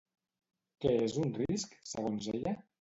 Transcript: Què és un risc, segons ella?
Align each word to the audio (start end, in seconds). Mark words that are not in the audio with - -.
Què 0.85 0.95
és 1.09 1.19
un 1.25 1.31
risc, 1.37 1.79
segons 1.95 2.35
ella? 2.37 2.59